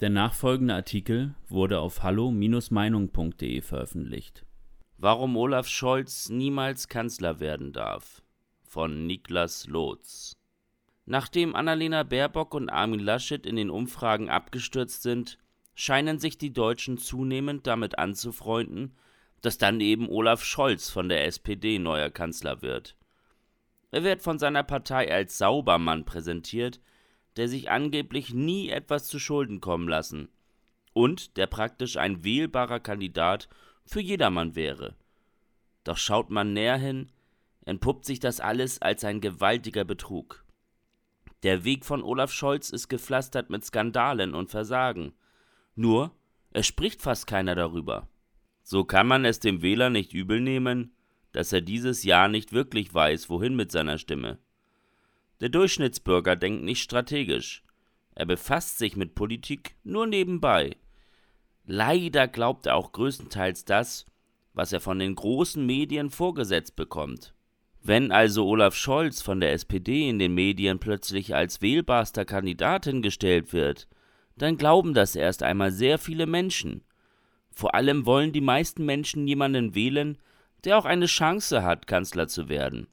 Der 0.00 0.10
nachfolgende 0.10 0.74
Artikel 0.74 1.34
wurde 1.48 1.80
auf 1.80 2.02
hallo-meinung.de 2.02 3.62
veröffentlicht. 3.62 4.44
Warum 4.98 5.38
Olaf 5.38 5.68
Scholz 5.68 6.28
niemals 6.28 6.88
Kanzler 6.88 7.40
werden 7.40 7.72
darf 7.72 8.22
von 8.62 9.06
Niklas 9.06 9.66
Lotz. 9.66 10.34
Nachdem 11.06 11.56
Annalena 11.56 12.02
Baerbock 12.02 12.52
und 12.52 12.68
Armin 12.68 13.00
Laschet 13.00 13.46
in 13.46 13.56
den 13.56 13.70
Umfragen 13.70 14.28
abgestürzt 14.28 15.02
sind, 15.02 15.38
scheinen 15.74 16.18
sich 16.18 16.36
die 16.36 16.52
Deutschen 16.52 16.98
zunehmend 16.98 17.66
damit 17.66 17.98
anzufreunden, 17.98 18.94
dass 19.40 19.56
dann 19.56 19.80
eben 19.80 20.10
Olaf 20.10 20.44
Scholz 20.44 20.90
von 20.90 21.08
der 21.08 21.24
SPD 21.24 21.78
neuer 21.78 22.10
Kanzler 22.10 22.60
wird. 22.60 22.96
Er 23.92 24.04
wird 24.04 24.20
von 24.20 24.38
seiner 24.38 24.62
Partei 24.62 25.10
als 25.10 25.38
Saubermann 25.38 26.04
präsentiert, 26.04 26.80
der 27.36 27.48
sich 27.48 27.70
angeblich 27.70 28.32
nie 28.32 28.70
etwas 28.70 29.06
zu 29.06 29.18
Schulden 29.18 29.60
kommen 29.60 29.88
lassen 29.88 30.28
und 30.92 31.36
der 31.36 31.46
praktisch 31.46 31.98
ein 31.98 32.24
wählbarer 32.24 32.80
Kandidat 32.80 33.48
für 33.84 34.00
jedermann 34.00 34.54
wäre. 34.54 34.96
Doch 35.84 35.98
schaut 35.98 36.30
man 36.30 36.52
näher 36.52 36.78
hin, 36.78 37.12
entpuppt 37.66 38.04
sich 38.06 38.18
das 38.18 38.40
alles 38.40 38.80
als 38.80 39.04
ein 39.04 39.20
gewaltiger 39.20 39.84
Betrug. 39.84 40.44
Der 41.42 41.64
Weg 41.64 41.84
von 41.84 42.02
Olaf 42.02 42.32
Scholz 42.32 42.70
ist 42.70 42.88
gepflastert 42.88 43.50
mit 43.50 43.64
Skandalen 43.64 44.34
und 44.34 44.50
Versagen. 44.50 45.12
Nur, 45.74 46.12
es 46.50 46.66
spricht 46.66 47.02
fast 47.02 47.26
keiner 47.26 47.54
darüber. 47.54 48.08
So 48.62 48.84
kann 48.84 49.06
man 49.06 49.24
es 49.24 49.38
dem 49.38 49.62
Wähler 49.62 49.90
nicht 49.90 50.14
übel 50.14 50.40
nehmen, 50.40 50.96
dass 51.32 51.52
er 51.52 51.60
dieses 51.60 52.02
Jahr 52.02 52.28
nicht 52.28 52.52
wirklich 52.52 52.92
weiß, 52.92 53.28
wohin 53.28 53.54
mit 53.54 53.70
seiner 53.70 53.98
Stimme. 53.98 54.38
Der 55.40 55.48
Durchschnittsbürger 55.48 56.36
denkt 56.36 56.64
nicht 56.64 56.82
strategisch. 56.82 57.62
Er 58.14 58.26
befasst 58.26 58.78
sich 58.78 58.96
mit 58.96 59.14
Politik 59.14 59.76
nur 59.84 60.06
nebenbei. 60.06 60.76
Leider 61.64 62.28
glaubt 62.28 62.66
er 62.66 62.76
auch 62.76 62.92
größtenteils 62.92 63.64
das, 63.64 64.06
was 64.54 64.72
er 64.72 64.80
von 64.80 64.98
den 64.98 65.14
großen 65.14 65.64
Medien 65.64 66.10
vorgesetzt 66.10 66.76
bekommt. 66.76 67.34
Wenn 67.82 68.10
also 68.10 68.46
Olaf 68.46 68.74
Scholz 68.74 69.20
von 69.20 69.40
der 69.40 69.52
SPD 69.52 70.08
in 70.08 70.18
den 70.18 70.34
Medien 70.34 70.78
plötzlich 70.78 71.34
als 71.34 71.60
wählbarster 71.60 72.24
Kandidat 72.24 72.86
hingestellt 72.86 73.52
wird, 73.52 73.86
dann 74.36 74.56
glauben 74.56 74.94
das 74.94 75.14
erst 75.14 75.42
einmal 75.42 75.70
sehr 75.70 75.98
viele 75.98 76.26
Menschen. 76.26 76.82
Vor 77.50 77.74
allem 77.74 78.06
wollen 78.06 78.32
die 78.32 78.40
meisten 78.40 78.84
Menschen 78.84 79.28
jemanden 79.28 79.74
wählen, 79.74 80.18
der 80.64 80.78
auch 80.78 80.84
eine 80.84 81.06
Chance 81.06 81.62
hat, 81.62 81.86
Kanzler 81.86 82.26
zu 82.28 82.48
werden. 82.48 82.88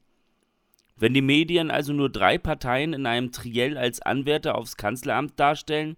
Wenn 0.96 1.14
die 1.14 1.22
Medien 1.22 1.70
also 1.70 1.92
nur 1.92 2.10
drei 2.10 2.38
Parteien 2.38 2.92
in 2.92 3.06
einem 3.06 3.32
Triell 3.32 3.76
als 3.76 4.00
Anwärter 4.00 4.54
aufs 4.54 4.76
Kanzleramt 4.76 5.38
darstellen, 5.38 5.96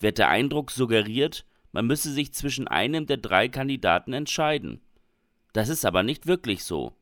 wird 0.00 0.18
der 0.18 0.28
Eindruck 0.28 0.70
suggeriert, 0.70 1.44
man 1.72 1.86
müsse 1.86 2.12
sich 2.12 2.32
zwischen 2.32 2.68
einem 2.68 3.06
der 3.06 3.16
drei 3.16 3.48
Kandidaten 3.48 4.12
entscheiden. 4.12 4.80
Das 5.52 5.68
ist 5.68 5.84
aber 5.84 6.02
nicht 6.02 6.26
wirklich 6.26 6.64
so. 6.64 6.94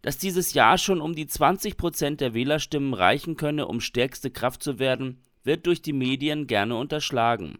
Dass 0.00 0.18
dieses 0.18 0.54
Jahr 0.54 0.78
schon 0.78 1.00
um 1.00 1.14
die 1.14 1.26
20 1.26 1.76
Prozent 1.76 2.20
der 2.20 2.34
Wählerstimmen 2.34 2.94
reichen 2.94 3.36
könne, 3.36 3.68
um 3.68 3.80
stärkste 3.80 4.30
Kraft 4.30 4.62
zu 4.62 4.78
werden, 4.78 5.22
wird 5.44 5.66
durch 5.66 5.82
die 5.82 5.92
Medien 5.92 6.46
gerne 6.46 6.76
unterschlagen. 6.76 7.58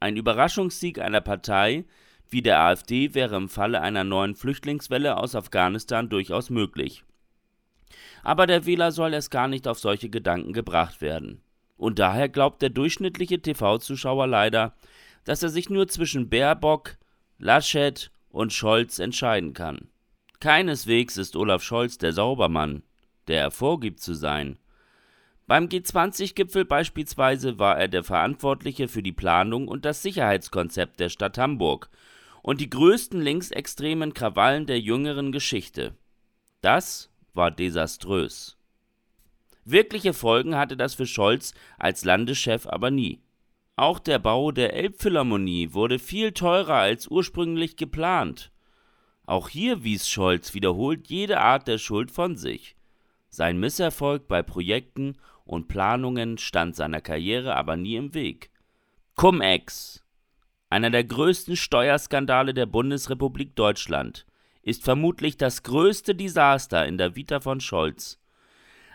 Ein 0.00 0.16
Überraschungssieg 0.16 0.98
einer 0.98 1.20
Partei 1.20 1.84
wie 2.28 2.42
der 2.42 2.60
AfD 2.60 3.14
wäre 3.14 3.36
im 3.36 3.48
Falle 3.48 3.80
einer 3.80 4.04
neuen 4.04 4.34
Flüchtlingswelle 4.34 5.16
aus 5.16 5.34
Afghanistan 5.34 6.08
durchaus 6.08 6.50
möglich. 6.50 7.04
Aber 8.22 8.46
der 8.46 8.66
Wähler 8.66 8.92
soll 8.92 9.14
erst 9.14 9.30
gar 9.30 9.48
nicht 9.48 9.68
auf 9.68 9.78
solche 9.78 10.08
Gedanken 10.08 10.52
gebracht 10.52 11.00
werden. 11.00 11.42
Und 11.76 11.98
daher 11.98 12.28
glaubt 12.28 12.62
der 12.62 12.70
durchschnittliche 12.70 13.40
TV-Zuschauer 13.40 14.26
leider, 14.26 14.74
dass 15.24 15.42
er 15.42 15.50
sich 15.50 15.68
nur 15.68 15.88
zwischen 15.88 16.28
Baerbock, 16.28 16.96
Laschet 17.38 18.10
und 18.30 18.52
Scholz 18.52 18.98
entscheiden 18.98 19.52
kann. 19.52 19.88
Keineswegs 20.40 21.16
ist 21.16 21.36
Olaf 21.36 21.62
Scholz 21.62 21.98
der 21.98 22.12
Saubermann, 22.12 22.82
der 23.28 23.40
er 23.40 23.50
vorgibt 23.50 24.00
zu 24.00 24.14
sein. 24.14 24.58
Beim 25.46 25.66
G20-Gipfel 25.66 26.64
beispielsweise 26.64 27.58
war 27.58 27.78
er 27.78 27.88
der 27.88 28.02
Verantwortliche 28.02 28.88
für 28.88 29.02
die 29.02 29.12
Planung 29.12 29.68
und 29.68 29.84
das 29.84 30.02
Sicherheitskonzept 30.02 30.98
der 30.98 31.08
Stadt 31.08 31.38
Hamburg 31.38 31.88
und 32.42 32.60
die 32.60 32.70
größten 32.70 33.20
linksextremen 33.20 34.12
Krawallen 34.12 34.66
der 34.66 34.80
jüngeren 34.80 35.32
Geschichte. 35.32 35.94
Das 36.62 37.10
war 37.36 37.50
desaströs. 37.50 38.56
Wirkliche 39.64 40.14
Folgen 40.14 40.56
hatte 40.56 40.76
das 40.76 40.94
für 40.94 41.06
Scholz 41.06 41.54
als 41.78 42.04
Landeschef 42.04 42.66
aber 42.66 42.90
nie. 42.90 43.20
Auch 43.74 43.98
der 43.98 44.18
Bau 44.18 44.52
der 44.52 44.72
Elbphilharmonie 44.74 45.74
wurde 45.74 45.98
viel 45.98 46.32
teurer 46.32 46.76
als 46.76 47.08
ursprünglich 47.08 47.76
geplant. 47.76 48.52
Auch 49.26 49.48
hier 49.48 49.82
wies 49.82 50.08
Scholz 50.08 50.54
wiederholt 50.54 51.08
jede 51.08 51.40
Art 51.40 51.66
der 51.68 51.78
Schuld 51.78 52.10
von 52.10 52.36
sich. 52.36 52.76
Sein 53.28 53.58
Misserfolg 53.58 54.28
bei 54.28 54.42
Projekten 54.42 55.16
und 55.44 55.68
Planungen 55.68 56.38
stand 56.38 56.76
seiner 56.76 57.00
Karriere 57.00 57.56
aber 57.56 57.76
nie 57.76 57.96
im 57.96 58.14
Weg. 58.14 58.50
Cum-Ex, 59.16 60.04
einer 60.70 60.90
der 60.90 61.04
größten 61.04 61.56
Steuerskandale 61.56 62.54
der 62.54 62.66
Bundesrepublik 62.66 63.56
Deutschland, 63.56 64.26
ist 64.66 64.82
vermutlich 64.82 65.36
das 65.36 65.62
größte 65.62 66.16
Desaster 66.16 66.86
in 66.86 66.98
der 66.98 67.14
Vita 67.14 67.38
von 67.38 67.60
Scholz. 67.60 68.20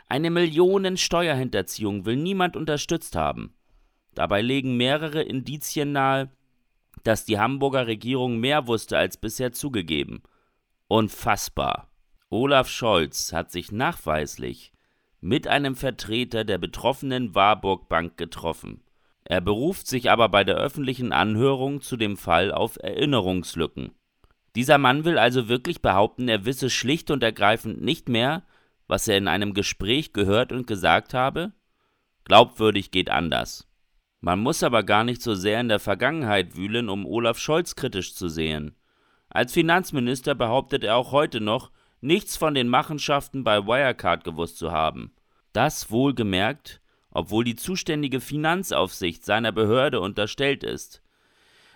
Eine 0.10 0.30
Millionen 0.30 0.98
Steuerhinterziehung 0.98 2.06
will 2.06 2.18
niemand 2.18 2.58
unterstützt 2.58 3.16
haben. 3.16 3.54
Dabei 4.14 4.42
legen 4.42 4.76
mehrere 4.76 5.22
Indizien 5.22 5.94
nahe, 5.94 6.30
dass 7.04 7.24
die 7.24 7.40
Hamburger 7.40 7.88
Regierung 7.88 8.38
mehr 8.38 8.68
wusste 8.68 8.98
als 8.98 9.16
bisher 9.16 9.54
zugegeben. 9.54 10.24
Unfassbar. 10.90 11.90
Olaf 12.30 12.68
Scholz 12.68 13.32
hat 13.32 13.50
sich 13.50 13.72
nachweislich 13.72 14.74
mit 15.22 15.48
einem 15.48 15.78
Vertreter 15.78 16.44
der 16.44 16.58
betroffenen 16.58 17.34
Warburg 17.34 17.88
Bank 17.88 18.18
getroffen. 18.18 18.84
Er 19.24 19.40
beruft 19.40 19.88
sich 19.88 20.12
aber 20.12 20.28
bei 20.28 20.44
der 20.44 20.56
öffentlichen 20.56 21.14
Anhörung 21.14 21.80
zu 21.80 21.96
dem 21.96 22.18
Fall 22.18 22.52
auf 22.52 22.76
Erinnerungslücken. 22.76 23.94
Dieser 24.56 24.78
Mann 24.78 25.06
will 25.06 25.18
also 25.18 25.48
wirklich 25.48 25.82
behaupten, 25.82 26.28
er 26.28 26.46
wisse 26.46 26.70
schlicht 26.70 27.12
und 27.12 27.24
ergreifend 27.24 27.82
nicht 27.82 28.10
mehr, 28.10 28.44
was 28.88 29.08
er 29.08 29.18
in 29.18 29.28
einem 29.28 29.54
Gespräch 29.54 30.12
gehört 30.12 30.52
und 30.52 30.68
gesagt 30.68 31.14
habe? 31.14 31.54
Glaubwürdig 32.26 32.92
geht 32.92 33.10
anders. 33.10 33.68
Man 34.20 34.40
muss 34.40 34.62
aber 34.62 34.84
gar 34.84 35.04
nicht 35.04 35.22
so 35.22 35.34
sehr 35.34 35.60
in 35.62 35.70
der 35.70 35.80
Vergangenheit 35.80 36.56
wühlen, 36.56 36.90
um 36.90 37.06
Olaf 37.06 37.40
Scholz 37.40 37.76
kritisch 37.76 38.14
zu 38.14 38.28
sehen. 38.28 38.76
Als 39.30 39.54
Finanzminister 39.54 40.36
behauptet 40.36 40.84
er 40.84 40.98
auch 40.98 41.12
heute 41.12 41.40
noch, 41.40 41.72
nichts 42.02 42.36
von 42.36 42.54
den 42.54 42.68
Machenschaften 42.68 43.44
bei 43.44 43.66
Wirecard 43.66 44.24
gewusst 44.24 44.58
zu 44.58 44.72
haben. 44.72 45.14
Das 45.54 45.90
wohlgemerkt, 45.90 46.82
obwohl 47.12 47.44
die 47.44 47.56
zuständige 47.56 48.20
Finanzaufsicht 48.20 49.26
seiner 49.26 49.52
Behörde 49.52 50.02
unterstellt 50.02 50.64
ist. 50.64 51.02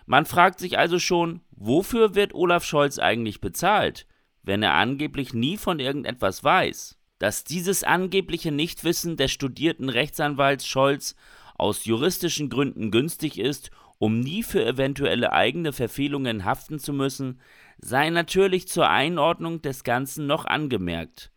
Man 0.05 0.25
fragt 0.25 0.59
sich 0.59 0.77
also 0.77 0.99
schon, 0.99 1.41
wofür 1.51 2.15
wird 2.15 2.33
Olaf 2.33 2.63
Scholz 2.63 2.99
eigentlich 2.99 3.41
bezahlt, 3.41 4.05
wenn 4.43 4.61
er 4.61 4.73
angeblich 4.73 5.33
nie 5.33 5.57
von 5.57 5.79
irgendetwas 5.79 6.43
weiß? 6.43 6.99
Dass 7.17 7.43
dieses 7.43 7.83
angebliche 7.83 8.51
Nichtwissen 8.51 9.17
des 9.17 9.31
studierten 9.31 9.89
Rechtsanwalts 9.89 10.67
Scholz 10.67 11.15
aus 11.55 11.85
juristischen 11.85 12.49
Gründen 12.49 12.91
günstig 12.91 13.39
ist, 13.39 13.71
um 13.97 14.19
nie 14.19 14.43
für 14.43 14.63
eventuelle 14.63 15.31
eigene 15.31 15.71
Verfehlungen 15.71 16.45
haften 16.45 16.79
zu 16.79 16.93
müssen, 16.93 17.39
sei 17.77 18.09
natürlich 18.09 18.67
zur 18.67 18.89
Einordnung 18.89 19.61
des 19.61 19.83
Ganzen 19.83 20.27
noch 20.27 20.45
angemerkt. 20.45 21.31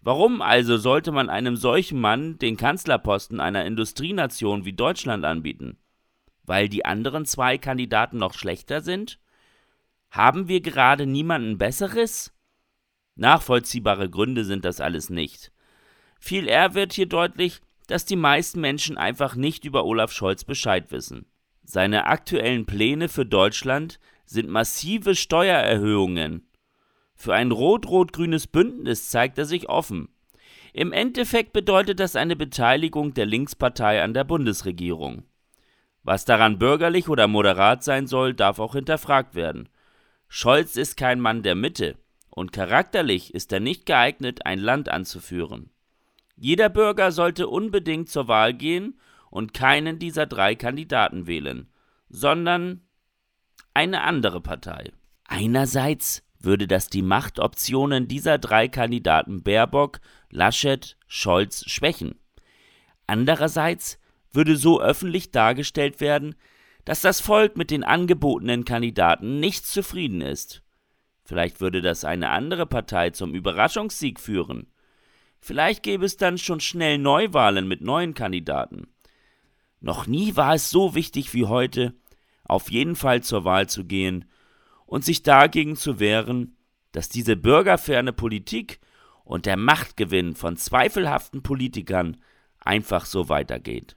Warum 0.00 0.42
also 0.42 0.76
sollte 0.76 1.12
man 1.12 1.30
einem 1.30 1.56
solchen 1.56 1.98
Mann 2.00 2.38
den 2.38 2.58
Kanzlerposten 2.58 3.40
einer 3.40 3.64
Industrienation 3.64 4.66
wie 4.66 4.74
Deutschland 4.74 5.24
anbieten? 5.24 5.78
Weil 6.44 6.68
die 6.68 6.84
anderen 6.84 7.24
zwei 7.26 7.58
Kandidaten 7.58 8.18
noch 8.18 8.34
schlechter 8.34 8.80
sind? 8.80 9.18
Haben 10.10 10.48
wir 10.48 10.60
gerade 10.60 11.06
niemanden 11.06 11.58
Besseres? 11.58 12.32
Nachvollziehbare 13.16 14.10
Gründe 14.10 14.44
sind 14.44 14.64
das 14.64 14.80
alles 14.80 15.10
nicht. 15.10 15.52
Viel 16.20 16.48
eher 16.48 16.74
wird 16.74 16.92
hier 16.92 17.06
deutlich, 17.06 17.60
dass 17.86 18.04
die 18.04 18.16
meisten 18.16 18.60
Menschen 18.60 18.96
einfach 18.96 19.34
nicht 19.34 19.64
über 19.64 19.84
Olaf 19.84 20.12
Scholz 20.12 20.44
Bescheid 20.44 20.90
wissen. 20.90 21.26
Seine 21.62 22.06
aktuellen 22.06 22.66
Pläne 22.66 23.08
für 23.08 23.26
Deutschland 23.26 23.98
sind 24.26 24.48
massive 24.48 25.14
Steuererhöhungen. 25.14 26.46
Für 27.14 27.34
ein 27.34 27.52
rot-rot-grünes 27.52 28.46
Bündnis 28.46 29.10
zeigt 29.10 29.38
er 29.38 29.44
sich 29.44 29.68
offen. 29.68 30.08
Im 30.72 30.92
Endeffekt 30.92 31.52
bedeutet 31.52 32.00
das 32.00 32.16
eine 32.16 32.36
Beteiligung 32.36 33.14
der 33.14 33.26
Linkspartei 33.26 34.02
an 34.02 34.12
der 34.12 34.24
Bundesregierung. 34.24 35.24
Was 36.04 36.26
daran 36.26 36.58
bürgerlich 36.58 37.08
oder 37.08 37.26
moderat 37.26 37.82
sein 37.82 38.06
soll, 38.06 38.34
darf 38.34 38.58
auch 38.58 38.74
hinterfragt 38.74 39.34
werden. 39.34 39.68
Scholz 40.28 40.76
ist 40.76 40.96
kein 40.96 41.18
Mann 41.18 41.42
der 41.42 41.54
Mitte 41.54 41.96
und 42.30 42.52
charakterlich 42.52 43.32
ist 43.34 43.52
er 43.52 43.60
nicht 43.60 43.86
geeignet, 43.86 44.44
ein 44.44 44.58
Land 44.58 44.88
anzuführen. 44.88 45.70
Jeder 46.36 46.68
Bürger 46.68 47.10
sollte 47.10 47.48
unbedingt 47.48 48.08
zur 48.10 48.28
Wahl 48.28 48.52
gehen 48.52 49.00
und 49.30 49.54
keinen 49.54 49.98
dieser 49.98 50.26
drei 50.26 50.54
Kandidaten 50.54 51.26
wählen, 51.26 51.68
sondern 52.08 52.82
eine 53.72 54.02
andere 54.02 54.40
Partei. 54.40 54.92
Einerseits 55.26 56.22
würde 56.38 56.66
das 56.66 56.88
die 56.88 57.02
Machtoptionen 57.02 58.08
dieser 58.08 58.38
drei 58.38 58.68
Kandidaten 58.68 59.42
Baerbock, 59.42 60.00
Laschet, 60.30 60.96
Scholz 61.06 61.64
schwächen. 61.66 62.16
Andererseits 63.06 63.98
würde 64.34 64.56
so 64.56 64.80
öffentlich 64.80 65.30
dargestellt 65.30 66.00
werden, 66.00 66.34
dass 66.84 67.00
das 67.00 67.20
Volk 67.20 67.56
mit 67.56 67.70
den 67.70 67.84
angebotenen 67.84 68.64
Kandidaten 68.64 69.40
nicht 69.40 69.66
zufrieden 69.66 70.20
ist. 70.20 70.62
Vielleicht 71.24 71.60
würde 71.60 71.80
das 71.80 72.04
eine 72.04 72.30
andere 72.30 72.66
Partei 72.66 73.10
zum 73.10 73.34
Überraschungssieg 73.34 74.20
führen. 74.20 74.66
Vielleicht 75.40 75.82
gäbe 75.82 76.04
es 76.04 76.16
dann 76.16 76.38
schon 76.38 76.60
schnell 76.60 76.98
Neuwahlen 76.98 77.66
mit 77.66 77.80
neuen 77.80 78.14
Kandidaten. 78.14 78.88
Noch 79.80 80.06
nie 80.06 80.36
war 80.36 80.54
es 80.54 80.70
so 80.70 80.94
wichtig 80.94 81.34
wie 81.34 81.46
heute, 81.46 81.94
auf 82.44 82.70
jeden 82.70 82.96
Fall 82.96 83.22
zur 83.22 83.44
Wahl 83.44 83.68
zu 83.68 83.84
gehen 83.84 84.26
und 84.86 85.04
sich 85.04 85.22
dagegen 85.22 85.76
zu 85.76 85.98
wehren, 85.98 86.56
dass 86.92 87.08
diese 87.08 87.36
bürgerferne 87.36 88.12
Politik 88.12 88.80
und 89.24 89.46
der 89.46 89.56
Machtgewinn 89.56 90.34
von 90.34 90.56
zweifelhaften 90.56 91.42
Politikern 91.42 92.18
einfach 92.60 93.06
so 93.06 93.28
weitergeht. 93.28 93.96